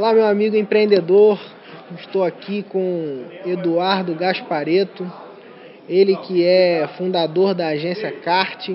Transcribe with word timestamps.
Olá, 0.00 0.14
meu 0.14 0.24
amigo 0.24 0.56
empreendedor. 0.56 1.38
Estou 1.98 2.24
aqui 2.24 2.62
com 2.62 3.22
Eduardo 3.44 4.14
Gaspareto, 4.14 5.06
ele 5.86 6.16
que 6.16 6.42
é 6.42 6.88
fundador 6.96 7.54
da 7.54 7.66
agência 7.66 8.10
Cart 8.10 8.70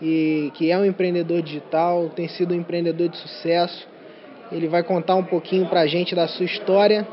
e 0.00 0.50
que 0.54 0.70
é 0.70 0.78
um 0.78 0.86
empreendedor 0.86 1.42
digital, 1.42 2.08
tem 2.16 2.26
sido 2.26 2.54
um 2.54 2.56
empreendedor 2.56 3.10
de 3.10 3.18
sucesso. 3.18 3.86
Ele 4.50 4.66
vai 4.66 4.82
contar 4.82 5.14
um 5.14 5.24
pouquinho 5.24 5.66
para 5.66 5.80
a 5.80 5.86
gente 5.86 6.14
da 6.14 6.26
sua 6.26 6.46
história 6.46 7.06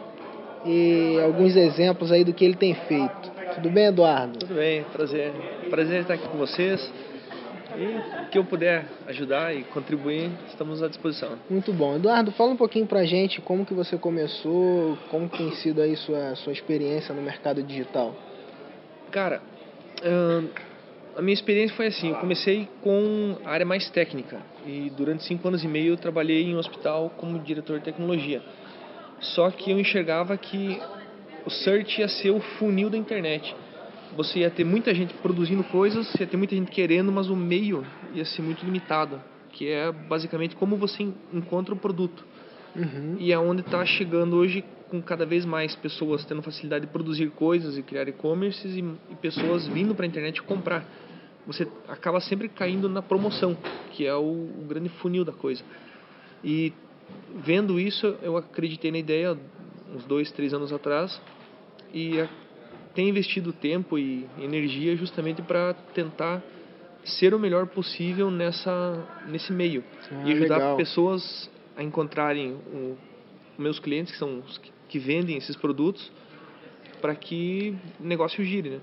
e 0.66 1.20
alguns 1.22 1.54
exemplos 1.58 2.14
aí 2.14 2.24
do 2.24 2.34
que 2.34 2.46
ele 2.46 2.56
tem 2.56 2.74
feito. 2.74 3.30
Tudo 3.56 3.70
bem, 3.70 3.88
Eduardo? 3.88 4.40
Tudo 4.40 4.56
bem, 4.56 4.86
prazer. 4.94 5.34
Prazer 5.70 6.00
estar 6.00 6.14
aqui 6.14 6.30
com 6.30 6.38
vocês. 6.38 6.90
E 7.76 8.30
que 8.32 8.38
eu 8.38 8.46
puder 8.46 8.86
ajudar 9.08 9.56
e 9.56 9.64
contribuir, 9.64 10.32
estamos 10.48 10.82
à 10.82 10.88
disposição. 10.88 11.38
Muito 11.50 11.72
bom. 11.72 11.96
Eduardo, 11.96 12.32
fala 12.32 12.52
um 12.52 12.58
pouquinho 12.58 12.88
pra 12.88 13.04
gente 13.06 13.42
como 13.42 13.66
que 13.66 13.74
você 13.74 13.98
começou, 13.98 14.98
como 15.10 15.30
tem 15.30 15.52
sido 15.56 15.82
aí 15.82 15.96
sua, 15.96 16.36
sua 16.36 16.54
experiência 16.54 17.14
no 17.14 17.22
mercado 17.22 17.62
digital. 17.62 18.16
Cara, 19.12 19.42
a 21.16 21.22
minha 21.22 21.34
experiência 21.34 21.76
foi 21.76 21.88
assim, 21.88 22.10
eu 22.10 22.16
comecei 22.16 22.68
com 22.82 23.38
a 23.44 23.50
área 23.50 23.66
mais 23.66 23.90
técnica 23.90 24.42
e 24.66 24.92
durante 24.96 25.24
cinco 25.24 25.48
anos 25.48 25.64
e 25.64 25.68
meio 25.68 25.94
eu 25.94 25.98
trabalhei 25.98 26.44
em 26.44 26.56
um 26.56 26.60
hospital 26.60 27.12
como 27.18 27.40
diretor 27.40 27.80
de 27.80 27.86
tecnologia. 27.86 28.42
Só 29.20 29.52
que 29.52 29.72
eu 29.72 29.80
enxergava 29.80 30.38
que 30.38 30.80
o 31.46 31.50
search 31.50 32.00
ia 32.00 32.08
ser 32.08 32.32
o 32.32 32.40
funil 32.40 32.90
da 32.90 32.98
internet 32.98 33.56
você 34.16 34.40
ia 34.40 34.50
ter 34.50 34.64
muita 34.64 34.94
gente 34.94 35.14
produzindo 35.16 35.64
coisas, 35.64 36.14
ia 36.20 36.28
ter 36.28 36.38
muita 36.38 36.56
gente 36.56 36.72
querendo, 36.72 37.12
mas 37.12 37.30
o 37.30 37.36
meio 37.36 37.86
ia 38.14 38.26
ser 38.26 38.42
muito 38.42 38.66
limitado, 38.66 39.22
que 39.52 39.68
é 39.68 39.92
basicamente 39.92 40.56
como 40.56 40.76
você 40.78 41.08
encontra 41.34 41.74
o 41.74 41.78
produto. 41.78 42.26
Uhum. 42.76 43.18
E 43.20 43.32
é 43.32 43.40
onde 43.40 43.62
está 43.62 43.86
chegando 43.86 44.36
hoje 44.36 44.64
com 44.90 45.02
cada 45.02 45.26
vez 45.26 45.46
mais 45.46 45.76
pessoas 45.76 46.26
tendo 46.26 46.42
facilidade 46.42 46.86
de 46.86 46.92
produzir 46.92 47.30
coisas 47.32 47.78
e 47.78 47.84
criar 47.84 48.08
e-commerces 48.08 48.76
e, 48.76 48.84
e, 49.10 49.16
pessoas 49.16 49.68
vindo 49.68 49.94
para 49.94 50.06
a 50.06 50.08
internet 50.08 50.42
comprar. 50.42 50.86
Você 51.46 51.68
acaba 51.88 52.20
sempre 52.20 52.50
caindo 52.50 52.90
na 52.90 53.02
promoção, 53.02 53.56
que 53.92 54.06
é 54.06 54.14
o, 54.14 54.22
o 54.22 54.66
grande 54.68 54.90
funil 54.90 55.24
da 55.24 55.32
coisa. 55.32 55.64
E 56.44 56.74
vendo 57.44 57.80
isso, 57.80 58.16
eu 58.22 58.38
acreditei 58.38 58.92
na 58.92 58.98
ideia 58.98 59.38
uns 59.96 60.06
dois, 60.06 60.32
três 60.32 60.54
anos 60.54 60.72
atrás 60.72 61.20
e 61.94 62.24
tem 62.94 63.10
investido 63.10 63.54
tempo 63.54 63.98
e 63.98 64.26
energia 64.40 64.96
justamente 64.96 65.42
para 65.42 65.74
tentar 65.94 66.42
ser 67.04 67.34
o 67.34 67.40
melhor 67.40 67.68
possível 67.68 68.30
nessa 68.30 69.08
nesse 69.28 69.52
meio 69.52 69.84
ah, 70.12 70.28
e 70.28 70.34
ajudar 70.34 70.58
legal. 70.58 70.78
pessoas 70.78 71.50
a 71.78 71.84
encontrarem 71.84 72.52
o, 72.52 72.98
meus 73.58 73.80
clientes 73.80 74.12
que 74.12 74.20
são 74.20 74.40
os 74.40 74.58
que, 74.58 74.72
que 74.88 75.00
vendem 75.00 75.38
esses 75.38 75.56
produtos 75.56 76.12
para 77.02 77.16
que 77.16 77.76
o 78.00 78.04
negócio 78.04 78.44
gire, 78.44 78.70
né? 78.72 78.80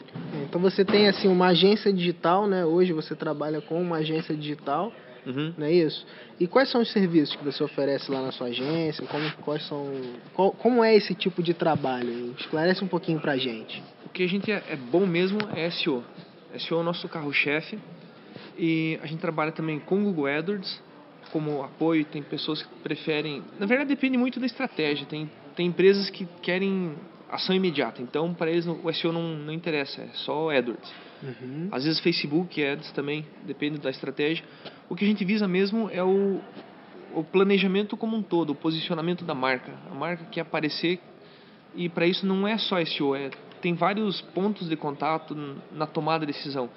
Então 0.48 0.60
você 0.60 0.84
tem 0.84 1.06
assim 1.06 1.28
uma 1.28 1.48
agência 1.48 1.92
digital, 1.92 2.46
né? 2.46 2.64
Hoje 2.64 2.92
você 2.92 3.14
trabalha 3.14 3.60
com 3.60 3.80
uma 3.80 3.98
agência 3.98 4.34
digital, 4.34 4.92
uhum. 5.26 5.54
não 5.58 5.66
é 5.66 5.72
isso? 5.72 6.06
E 6.38 6.46
quais 6.46 6.70
são 6.70 6.80
os 6.80 6.92
serviços 6.92 7.34
que 7.36 7.44
você 7.44 7.62
oferece 7.62 8.10
lá 8.10 8.22
na 8.22 8.32
sua 8.32 8.46
agência? 8.46 9.04
Como 9.06 9.30
quais 9.42 9.66
são? 9.66 9.90
Qual, 10.32 10.52
como 10.52 10.82
é 10.84 10.94
esse 10.94 11.14
tipo 11.14 11.42
de 11.42 11.52
trabalho? 11.52 12.34
Esclarece 12.38 12.82
um 12.84 12.88
pouquinho 12.88 13.20
para 13.20 13.36
gente 13.36 13.82
que 14.16 14.22
a 14.22 14.26
gente 14.26 14.50
é, 14.50 14.62
é 14.70 14.76
bom 14.76 15.06
mesmo 15.06 15.38
é 15.54 15.70
SEO. 15.70 16.02
SEO 16.58 16.78
é 16.78 16.80
o 16.80 16.82
nosso 16.82 17.06
carro-chefe. 17.06 17.78
E 18.58 18.98
a 19.02 19.06
gente 19.06 19.20
trabalha 19.20 19.52
também 19.52 19.78
com 19.78 20.02
Google 20.02 20.26
AdWords 20.26 20.82
como 21.30 21.62
apoio. 21.62 22.02
Tem 22.06 22.22
pessoas 22.22 22.62
que 22.62 22.74
preferem. 22.82 23.44
Na 23.60 23.66
verdade, 23.66 23.90
depende 23.90 24.16
muito 24.16 24.40
da 24.40 24.46
estratégia. 24.46 25.06
Tem, 25.06 25.30
tem 25.54 25.66
empresas 25.66 26.08
que 26.08 26.26
querem 26.40 26.94
ação 27.30 27.54
imediata. 27.54 28.02
Então, 28.02 28.32
para 28.34 28.50
eles, 28.50 28.66
o 28.66 28.92
SEO 28.92 29.12
não, 29.12 29.22
não 29.22 29.52
interessa. 29.52 30.02
É 30.02 30.08
só 30.14 30.50
AdWords. 30.50 30.92
Uhum. 31.22 31.68
Às 31.72 31.84
vezes, 31.84 32.00
Facebook 32.00 32.62
Ads 32.62 32.92
também. 32.92 33.26
Depende 33.44 33.78
da 33.78 33.90
estratégia. 33.90 34.44
O 34.88 34.94
que 34.94 35.04
a 35.04 35.08
gente 35.08 35.24
visa 35.24 35.48
mesmo 35.48 35.90
é 35.90 36.02
o, 36.02 36.40
o 37.14 37.24
planejamento 37.24 37.96
como 37.96 38.16
um 38.16 38.22
todo, 38.22 38.50
o 38.50 38.54
posicionamento 38.54 39.24
da 39.24 39.34
marca. 39.34 39.72
A 39.90 39.94
marca 39.94 40.24
quer 40.26 40.42
aparecer 40.42 41.00
e 41.74 41.88
para 41.88 42.06
isso 42.06 42.26
não 42.26 42.48
é 42.48 42.56
só 42.56 42.82
SEO, 42.84 43.14
é 43.14 43.30
tem 43.60 43.74
vários 43.74 44.20
pontos 44.20 44.68
de 44.68 44.76
contato 44.76 45.36
na 45.72 45.86
tomada 45.86 46.24
de 46.24 46.32
decisão. 46.32 46.70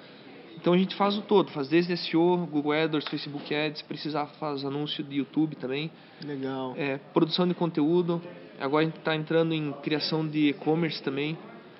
Então 0.56 0.74
a 0.74 0.78
gente 0.78 0.94
faz 0.94 1.16
o 1.16 1.22
todo, 1.22 1.50
faz 1.50 1.68
desde 1.68 1.96
SEO, 1.96 2.36
Google 2.50 2.72
AdWords, 2.72 3.08
Facebook 3.08 3.54
Ads, 3.54 3.82
precisar 3.82 4.26
faz 4.38 4.64
anúncio 4.64 5.02
de 5.02 5.16
YouTube 5.16 5.56
também. 5.56 5.90
Legal. 6.24 6.74
É, 6.76 6.98
produção 7.14 7.46
de 7.46 7.54
conteúdo. 7.54 8.20
Agora 8.60 8.82
a 8.82 8.86
gente 8.86 8.98
está 8.98 9.16
entrando 9.16 9.54
em 9.54 9.72
criação 9.82 10.26
de 10.26 10.50
e-commerce 10.50 11.02
também. 11.02 11.36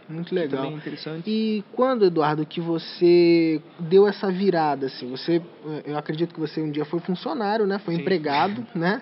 Muito 0.09 0.35
legal. 0.35 0.63
Também 0.63 0.77
interessante. 0.77 1.31
E 1.31 1.63
quando, 1.73 2.07
Eduardo, 2.07 2.45
que 2.45 2.61
você 2.61 3.61
deu 3.79 4.09
essa 4.09 4.31
virada, 4.33 4.87
assim? 4.87 5.09
Você, 5.11 5.41
eu 5.85 5.97
acredito 5.97 6.35
que 6.35 6.41
você 6.41 6.61
um 6.61 6.71
dia 6.71 6.85
foi 6.85 6.99
funcionário, 7.01 7.67
né? 7.67 7.79
Foi 7.79 7.95
Sim. 7.95 8.01
empregado, 8.01 8.67
né? 8.75 9.01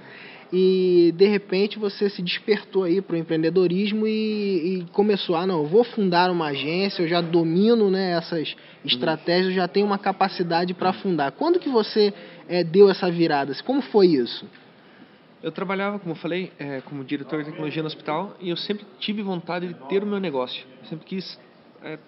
e 0.52 1.12
de 1.16 1.26
repente 1.26 1.78
você 1.78 2.08
se 2.08 2.22
despertou 2.22 2.84
aí 2.84 3.02
para 3.02 3.14
o 3.14 3.18
empreendedorismo 3.18 4.06
e, 4.06 4.10
e, 4.80 4.86
começou 4.92 5.36
ah 5.36 5.46
não 5.46 5.58
eu 5.58 5.66
vou 5.66 5.84
fundar 5.84 6.30
uma 6.30 6.46
agência 6.46 7.02
eu 7.02 7.08
já 7.08 7.20
domino 7.20 7.90
né 7.90 8.12
essas 8.12 8.56
estratégias 8.84 9.48
eu 9.48 9.56
já 9.56 9.68
tenho 9.68 9.84
uma 9.84 9.98
capacidade 9.98 10.72
para 10.72 10.92
fundar 10.94 11.32
quando 11.32 11.58
que 11.58 11.68
você 11.68 12.14
é, 12.48 12.64
deu 12.64 12.88
essa 12.88 13.10
virada 13.10 13.54
como 13.62 13.82
foi 13.82 14.06
isso 14.06 14.46
eu 15.42 15.52
trabalhava 15.52 15.98
como 15.98 16.12
eu 16.12 16.16
falei 16.16 16.52
é, 16.58 16.80
como 16.82 17.04
diretor 17.04 17.40
de 17.40 17.50
tecnologia 17.50 17.82
no 17.82 17.86
hospital 17.86 18.36
e 18.40 18.50
eu 18.50 18.56
sempre 18.56 18.86
tive 18.98 19.22
vontade 19.22 19.68
de 19.68 19.74
ter 19.88 20.02
o 20.02 20.06
meu 20.06 20.20
negócio 20.20 20.66
eu 20.82 20.88
sempre 20.88 21.04
quis 21.06 21.38
é, 21.82 21.98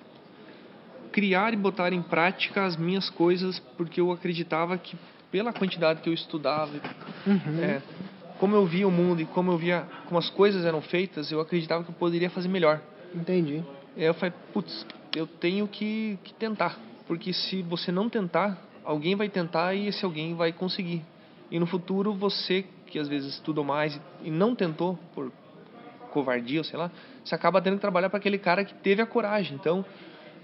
criar 1.12 1.52
e 1.52 1.56
botar 1.56 1.92
em 1.92 2.02
prática 2.02 2.64
as 2.64 2.76
minhas 2.76 3.08
coisas 3.10 3.58
porque 3.76 4.00
eu 4.00 4.10
acreditava 4.12 4.76
que 4.78 4.96
pela 5.30 5.52
quantidade 5.52 6.00
que 6.00 6.08
eu 6.08 6.14
estudava 6.14 6.72
uhum. 7.26 7.62
é, 7.62 7.82
como 8.40 8.56
eu 8.56 8.64
via 8.64 8.88
o 8.88 8.90
mundo 8.90 9.20
e 9.20 9.26
como 9.26 9.52
eu 9.52 9.58
via 9.58 9.86
como 10.06 10.18
as 10.18 10.30
coisas 10.30 10.64
eram 10.64 10.80
feitas, 10.80 11.30
eu 11.30 11.40
acreditava 11.40 11.84
que 11.84 11.90
eu 11.90 11.94
poderia 11.94 12.30
fazer 12.30 12.48
melhor. 12.48 12.80
Entendi. 13.14 13.62
E 13.94 14.00
aí 14.00 14.06
eu 14.06 14.14
falei, 14.14 14.32
putz, 14.52 14.86
eu 15.14 15.26
tenho 15.26 15.68
que, 15.68 16.18
que 16.24 16.32
tentar. 16.32 16.78
Porque 17.06 17.34
se 17.34 17.60
você 17.60 17.92
não 17.92 18.08
tentar, 18.08 18.58
alguém 18.82 19.14
vai 19.14 19.28
tentar 19.28 19.74
e 19.74 19.88
esse 19.88 20.04
alguém 20.04 20.34
vai 20.34 20.52
conseguir. 20.52 21.02
E 21.50 21.60
no 21.60 21.66
futuro, 21.66 22.14
você, 22.14 22.64
que 22.90 22.98
às 22.98 23.08
vezes 23.08 23.34
estudou 23.34 23.64
mais 23.64 23.98
e 24.22 24.30
não 24.30 24.54
tentou, 24.54 24.98
por 25.14 25.32
covardia 26.10 26.60
ou 26.60 26.64
sei 26.64 26.78
lá, 26.78 26.90
você 27.24 27.34
acaba 27.34 27.62
tendo 27.62 27.76
que 27.76 27.80
trabalhar 27.80 28.10
para 28.10 28.18
aquele 28.18 28.38
cara 28.38 28.64
que 28.64 28.74
teve 28.74 29.00
a 29.00 29.06
coragem. 29.06 29.54
Então, 29.54 29.84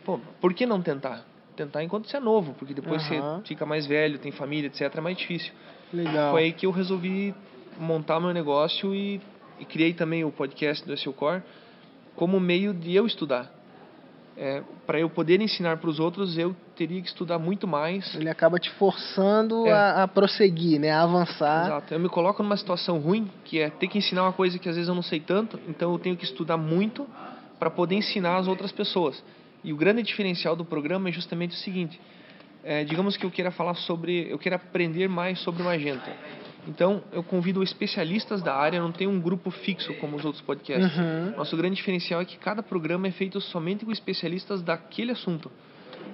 pô, 0.04 0.18
por 0.40 0.54
que 0.54 0.64
não 0.64 0.80
tentar? 0.80 1.26
Tentar 1.56 1.82
enquanto 1.82 2.08
você 2.08 2.16
é 2.16 2.20
novo, 2.20 2.54
porque 2.54 2.72
depois 2.72 3.02
uhum. 3.10 3.38
você 3.38 3.48
fica 3.48 3.66
mais 3.66 3.86
velho, 3.86 4.18
tem 4.18 4.30
família, 4.30 4.68
etc., 4.68 4.94
é 4.96 5.00
mais 5.00 5.16
difícil. 5.16 5.52
Legal. 5.92 6.32
Foi 6.32 6.44
aí 6.44 6.52
que 6.52 6.66
eu 6.66 6.70
resolvi 6.70 7.34
montar 7.78 8.20
meu 8.20 8.32
negócio 8.32 8.94
e, 8.94 9.20
e 9.58 9.64
criei 9.64 9.92
também 9.92 10.24
o 10.24 10.30
podcast 10.30 10.86
do 10.86 10.96
SEO 10.96 11.12
Core 11.12 11.42
como 12.14 12.40
meio 12.40 12.72
de 12.72 12.94
eu 12.94 13.06
estudar. 13.06 13.52
É, 14.38 14.62
para 14.86 15.00
eu 15.00 15.08
poder 15.08 15.40
ensinar 15.40 15.78
para 15.78 15.88
os 15.88 15.98
outros, 15.98 16.36
eu 16.36 16.54
teria 16.76 17.00
que 17.00 17.08
estudar 17.08 17.38
muito 17.38 17.66
mais. 17.66 18.14
Ele 18.14 18.28
acaba 18.28 18.58
te 18.58 18.70
forçando 18.72 19.66
é. 19.66 19.72
a, 19.72 20.02
a, 20.02 20.08
prosseguir, 20.08 20.78
né? 20.78 20.90
a 20.90 21.02
avançar. 21.02 21.66
Exato. 21.66 21.94
Eu 21.94 22.00
me 22.00 22.08
coloco 22.08 22.42
numa 22.42 22.56
situação 22.56 22.98
ruim, 22.98 23.30
que 23.44 23.58
é 23.58 23.70
ter 23.70 23.88
que 23.88 23.96
ensinar 23.96 24.24
uma 24.24 24.32
coisa 24.34 24.58
que 24.58 24.68
às 24.68 24.74
vezes 24.74 24.88
eu 24.88 24.94
não 24.94 25.02
sei 25.02 25.20
tanto, 25.20 25.58
então 25.66 25.90
eu 25.92 25.98
tenho 25.98 26.16
que 26.16 26.24
estudar 26.24 26.58
muito 26.58 27.06
para 27.58 27.70
poder 27.70 27.94
ensinar 27.94 28.36
as 28.36 28.46
outras 28.46 28.70
pessoas. 28.70 29.22
E 29.64 29.72
o 29.72 29.76
grande 29.76 30.02
diferencial 30.02 30.54
do 30.54 30.64
programa 30.64 31.08
é 31.08 31.12
justamente 31.12 31.52
o 31.52 31.58
seguinte: 31.58 31.98
é, 32.62 32.84
digamos 32.84 33.16
que 33.16 33.24
eu 33.24 33.30
queira 33.30 33.50
falar 33.50 33.74
sobre, 33.74 34.30
eu 34.30 34.38
queira 34.38 34.56
aprender 34.56 35.08
mais 35.08 35.38
sobre 35.40 35.62
Magento. 35.62 36.10
Então, 36.66 37.02
eu 37.12 37.22
convido 37.22 37.62
especialistas 37.62 38.42
da 38.42 38.54
área, 38.54 38.80
não 38.80 38.92
tem 38.92 39.06
um 39.06 39.20
grupo 39.20 39.50
fixo 39.50 39.94
como 39.94 40.16
os 40.16 40.24
outros 40.24 40.42
podcasts. 40.42 40.96
Uhum. 40.98 41.36
Nosso 41.36 41.56
grande 41.56 41.76
diferencial 41.76 42.20
é 42.20 42.24
que 42.24 42.36
cada 42.36 42.62
programa 42.62 43.06
é 43.06 43.10
feito 43.12 43.40
somente 43.40 43.84
com 43.84 43.92
especialistas 43.92 44.62
daquele 44.62 45.12
assunto. 45.12 45.50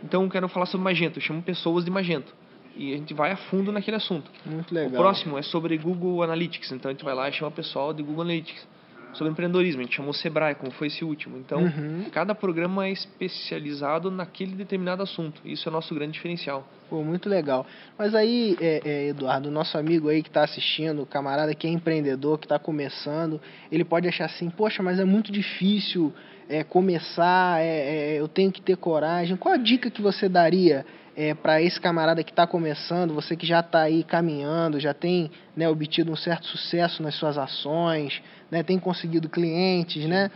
Então, 0.04 0.24
eu 0.24 0.30
quero 0.30 0.48
falar 0.48 0.66
sobre 0.66 0.84
Magento, 0.84 1.18
eu 1.18 1.22
chamo 1.22 1.42
pessoas 1.42 1.84
de 1.84 1.90
Magento. 1.90 2.34
E 2.76 2.94
a 2.94 2.96
gente 2.96 3.12
vai 3.12 3.32
a 3.32 3.36
fundo 3.36 3.70
naquele 3.70 3.96
assunto. 3.96 4.30
Muito 4.46 4.74
legal. 4.74 4.92
O 4.92 4.96
próximo 4.96 5.38
é 5.38 5.42
sobre 5.42 5.76
Google 5.76 6.22
Analytics, 6.22 6.72
então 6.72 6.90
a 6.90 6.92
gente 6.92 7.04
vai 7.04 7.14
lá 7.14 7.28
e 7.28 7.32
chama 7.32 7.50
o 7.50 7.54
pessoal 7.54 7.92
de 7.92 8.02
Google 8.02 8.22
Analytics 8.22 8.66
sobre 9.12 9.32
empreendedorismo. 9.32 9.80
A 9.80 9.84
gente 9.84 9.96
chamou 9.96 10.12
Sebrae, 10.12 10.54
como 10.54 10.72
foi 10.72 10.88
esse 10.88 11.04
último. 11.04 11.38
Então, 11.38 11.62
uhum. 11.62 12.06
cada 12.10 12.34
programa 12.34 12.86
é 12.86 12.90
especializado 12.90 14.10
naquele 14.10 14.54
determinado 14.54 15.02
assunto. 15.02 15.40
Isso 15.44 15.68
é 15.68 15.70
o 15.70 15.72
nosso 15.72 15.94
grande 15.94 16.12
diferencial. 16.12 16.66
Pô, 16.88 17.02
muito 17.02 17.28
legal. 17.28 17.66
Mas 17.98 18.14
aí, 18.14 18.56
é, 18.60 18.82
é, 18.84 19.08
Eduardo, 19.08 19.50
nosso 19.50 19.78
amigo 19.78 20.08
aí 20.08 20.22
que 20.22 20.28
está 20.28 20.44
assistindo, 20.44 21.02
o 21.02 21.06
camarada 21.06 21.54
que 21.54 21.66
é 21.66 21.70
empreendedor, 21.70 22.38
que 22.38 22.46
está 22.46 22.58
começando, 22.58 23.40
ele 23.70 23.84
pode 23.84 24.08
achar 24.08 24.26
assim, 24.26 24.50
poxa, 24.50 24.82
mas 24.82 24.98
é 24.98 25.04
muito 25.04 25.32
difícil 25.32 26.12
é, 26.52 26.62
começar, 26.62 27.62
é, 27.62 28.14
é, 28.14 28.20
eu 28.20 28.28
tenho 28.28 28.52
que 28.52 28.60
ter 28.60 28.76
coragem. 28.76 29.36
Qual 29.38 29.54
a 29.54 29.56
dica 29.56 29.90
que 29.90 30.02
você 30.02 30.28
daria 30.28 30.84
é, 31.16 31.32
para 31.32 31.62
esse 31.62 31.80
camarada 31.80 32.22
que 32.22 32.30
está 32.30 32.46
começando, 32.46 33.14
você 33.14 33.34
que 33.34 33.46
já 33.46 33.60
está 33.60 33.80
aí 33.80 34.04
caminhando, 34.04 34.78
já 34.78 34.92
tem 34.92 35.30
né, 35.56 35.66
obtido 35.66 36.12
um 36.12 36.16
certo 36.16 36.46
sucesso 36.46 37.02
nas 37.02 37.14
suas 37.14 37.38
ações, 37.38 38.20
né, 38.50 38.62
tem 38.62 38.78
conseguido 38.78 39.30
clientes, 39.30 40.04
né? 40.06 40.30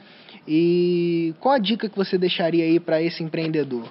E 0.48 1.34
qual 1.38 1.54
a 1.54 1.58
dica 1.58 1.86
que 1.86 1.96
você 1.96 2.16
deixaria 2.16 2.64
aí 2.64 2.80
para 2.80 3.02
esse 3.02 3.22
empreendedor? 3.22 3.86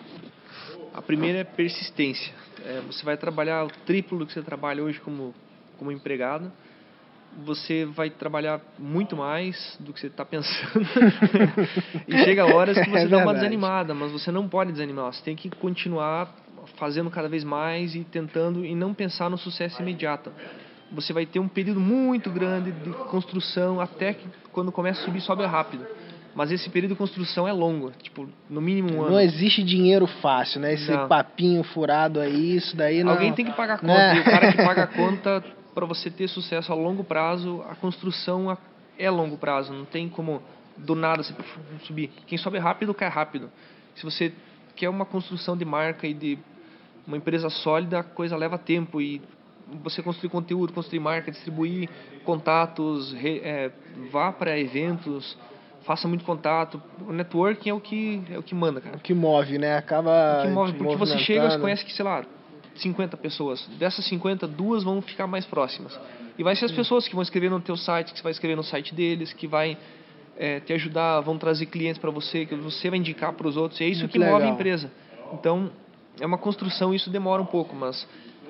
A 0.96 1.02
primeira 1.04 1.40
é 1.40 1.44
persistência. 1.44 2.34
É, 2.66 2.82
você 2.88 3.06
vai 3.06 3.18
trabalhar 3.18 3.66
o 3.66 3.70
triplo 3.86 4.18
do 4.18 4.26
que 4.26 4.34
você 4.34 4.42
trabalha 4.42 4.82
hoje 4.82 5.00
como, 5.00 5.36
como 5.78 5.92
empregado 5.92 6.52
você 7.44 7.86
vai 7.86 8.10
trabalhar 8.10 8.62
muito 8.78 9.16
mais 9.16 9.78
do 9.80 9.92
que 9.92 10.00
você 10.00 10.08
está 10.08 10.24
pensando. 10.24 10.86
e 12.08 12.18
chega 12.20 12.46
horas 12.46 12.78
que 12.78 12.90
você 12.90 13.06
é 13.06 13.08
dá 13.08 13.18
uma 13.18 13.34
desanimada, 13.34 13.94
mas 13.94 14.12
você 14.12 14.32
não 14.32 14.48
pode 14.48 14.72
desanimar. 14.72 15.14
Você 15.14 15.24
tem 15.24 15.36
que 15.36 15.50
continuar 15.50 16.34
fazendo 16.78 17.10
cada 17.10 17.28
vez 17.28 17.44
mais 17.44 17.96
e 17.96 18.04
tentando 18.04 18.66
e 18.66 18.76
não 18.76 18.94
pensar 18.94 19.30
no 19.30 19.38
sucesso 19.38 19.82
imediato. 19.82 20.32
Você 20.92 21.12
vai 21.12 21.26
ter 21.26 21.40
um 21.40 21.48
período 21.48 21.80
muito 21.80 22.30
grande 22.30 22.72
de 22.72 22.90
construção 23.10 23.82
até 23.82 24.14
que 24.14 24.28
quando 24.52 24.72
começa 24.72 25.02
a 25.02 25.06
subir, 25.06 25.22
sobe 25.22 25.46
rápido. 25.46 25.86
Mas 26.36 26.52
esse 26.52 26.70
período 26.70 26.92
de 26.92 26.98
construção 26.98 27.48
é 27.48 27.54
longo, 27.54 27.92
tipo, 28.04 28.28
no 28.50 28.60
mínimo 28.60 28.94
um 28.94 29.02
ano. 29.04 29.12
Não 29.12 29.20
existe 29.22 29.64
dinheiro 29.64 30.06
fácil, 30.06 30.60
né? 30.60 30.74
Esse 30.74 30.92
não. 30.92 31.08
papinho 31.08 31.64
furado 31.64 32.20
aí, 32.20 32.58
isso 32.58 32.76
daí 32.76 33.06
não... 33.06 33.14
Alguém 33.14 33.32
tem 33.32 33.46
que 33.46 33.54
pagar 33.54 33.76
a 33.76 33.78
conta, 33.78 33.94
né? 33.94 34.18
e 34.18 34.20
o 34.20 34.24
cara 34.26 34.52
que 34.52 34.58
paga 34.58 34.84
a 34.84 34.88
conta 34.88 35.44
para 35.76 35.86
você 35.86 36.10
ter 36.10 36.30
sucesso 36.30 36.72
a 36.72 36.76
longo 36.76 37.04
prazo, 37.04 37.64
a 37.70 37.76
construção 37.76 38.58
é 38.98 39.06
a 39.06 39.12
longo 39.12 39.38
prazo, 39.38 39.74
não 39.74 39.84
tem 39.84 40.08
como 40.08 40.42
do 40.78 40.96
nada 40.96 41.22
você 41.22 41.34
subir. 41.84 42.10
Quem 42.26 42.38
sobe 42.38 42.58
rápido 42.58 42.94
cai 42.94 43.10
rápido. 43.10 43.52
Se 43.96 44.04
você 44.04 44.34
quer 44.76 44.90
uma 44.90 45.06
construção 45.06 45.56
de 45.56 45.66
marca 45.66 46.08
e 46.08 46.14
de 46.14 46.40
uma 47.06 47.18
empresa 47.18 47.50
sólida, 47.50 48.00
a 48.00 48.04
coisa 48.04 48.36
leva 48.36 48.58
tempo 48.58 49.02
e 49.02 49.22
você 49.84 50.02
construir 50.02 50.30
conteúdo, 50.30 50.74
construir 50.74 51.00
marca, 51.00 51.30
distribuir 51.30 51.90
contatos, 52.24 53.14
re, 53.14 53.40
é, 53.44 53.72
vá 54.12 54.32
para 54.32 54.58
eventos, 54.58 55.38
faça 55.84 56.08
muito 56.08 56.24
contato. 56.24 56.82
O 57.08 57.12
networking 57.12 57.70
é 57.70 57.74
o 57.74 57.82
que 57.82 58.24
é 58.30 58.38
o 58.38 58.44
que 58.44 58.56
manda, 58.56 58.80
cara. 58.80 58.98
O 58.98 59.00
que 59.00 59.14
move, 59.14 59.58
né? 59.58 59.78
Acaba. 59.78 60.40
O 60.40 60.42
que 60.44 60.54
move, 60.54 60.74
porque 60.74 60.96
você 60.96 61.18
chega 61.20 61.54
e 61.54 61.60
conhece 61.60 61.84
que, 61.86 61.94
sei 61.94 62.06
lá, 62.06 62.24
50 62.76 63.18
pessoas. 63.18 63.66
Dessas 63.80 64.06
50, 64.06 64.48
duas 64.48 64.84
vão 64.84 65.02
ficar 65.02 65.28
mais 65.28 65.46
próximas. 65.46 65.98
E 66.38 66.44
vai 66.44 66.56
ser 66.56 66.66
as 66.66 66.72
pessoas 66.72 67.08
que 67.08 67.14
vão 67.14 67.22
escrever 67.22 67.50
no 67.50 67.60
teu 67.60 67.78
site, 67.78 68.12
que 68.12 68.18
você 68.18 68.24
vai 68.24 68.32
escrever 68.32 68.56
no 68.56 68.64
site 68.64 68.94
deles, 68.94 69.32
que 69.34 69.48
vai 69.48 69.78
é, 70.38 70.60
te 70.60 70.74
ajudar, 70.74 71.22
vão 71.22 71.38
trazer 71.38 71.66
clientes 71.68 71.98
para 72.00 72.12
você, 72.12 72.46
que 72.46 72.56
você 72.56 72.90
vai 72.90 73.00
indicar 73.00 73.34
para 73.34 73.48
os 73.48 73.56
outros. 73.56 73.80
E 73.80 73.84
é 73.84 73.88
isso 73.88 74.02
Muito 74.02 74.12
que 74.12 74.20
legal. 74.20 74.36
move 74.36 74.46
a 74.46 74.50
empresa. 74.50 74.92
Então, 75.34 75.72
é 76.20 76.26
uma 76.26 76.38
construção, 76.38 76.94
isso 76.94 77.10
demora 77.10 77.42
um 77.42 77.46
pouco, 77.46 77.76
mas 77.76 78.08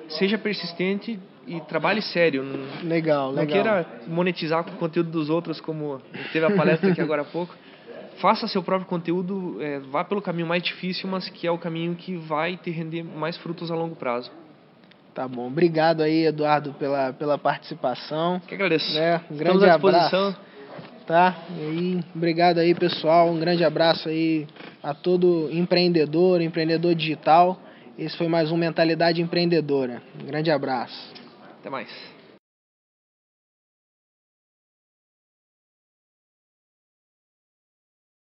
seja 0.08 0.36
persistente 0.36 1.18
e 1.46 1.60
trabalhe 1.62 2.02
sério. 2.02 2.42
Não, 2.42 2.88
legal, 2.88 3.28
não 3.28 3.36
legal. 3.36 3.52
queira 3.52 3.86
monetizar 4.06 4.64
com 4.64 4.72
o 4.72 4.76
conteúdo 4.76 5.10
dos 5.10 5.30
outros, 5.30 5.60
como 5.60 6.00
teve 6.32 6.44
a 6.44 6.50
palestra 6.50 6.90
aqui 6.90 7.00
agora 7.00 7.22
há 7.22 7.24
pouco 7.24 7.54
faça 8.20 8.46
seu 8.48 8.62
próprio 8.62 8.88
conteúdo, 8.88 9.56
é, 9.60 9.78
vá 9.78 10.04
pelo 10.04 10.22
caminho 10.22 10.46
mais 10.46 10.62
difícil, 10.62 11.08
mas 11.08 11.28
que 11.28 11.46
é 11.46 11.50
o 11.50 11.58
caminho 11.58 11.94
que 11.94 12.16
vai 12.16 12.56
te 12.56 12.70
render 12.70 13.02
mais 13.02 13.36
frutos 13.36 13.70
a 13.70 13.74
longo 13.74 13.96
prazo. 13.96 14.30
Tá 15.14 15.26
bom. 15.26 15.46
Obrigado 15.46 16.02
aí, 16.02 16.26
Eduardo, 16.26 16.74
pela, 16.74 17.12
pela 17.12 17.38
participação. 17.38 18.40
Que 18.46 18.54
agradeço. 18.54 18.94
Né? 18.94 19.20
Um 19.30 19.36
grande 19.36 19.56
Estamos 19.56 19.62
à 19.62 19.72
disposição. 19.72 20.28
Abraço. 20.28 20.46
Tá? 21.06 21.36
E 21.58 22.00
obrigado 22.14 22.58
aí, 22.58 22.74
pessoal. 22.74 23.30
Um 23.30 23.38
grande 23.38 23.64
abraço 23.64 24.08
aí 24.08 24.46
a 24.82 24.92
todo 24.92 25.48
empreendedor, 25.52 26.42
empreendedor 26.42 26.94
digital. 26.94 27.58
Esse 27.98 28.16
foi 28.16 28.28
mais 28.28 28.50
um 28.50 28.56
Mentalidade 28.56 29.22
Empreendedora. 29.22 30.02
Um 30.20 30.26
grande 30.26 30.50
abraço. 30.50 31.14
Até 31.60 31.70
mais. 31.70 32.15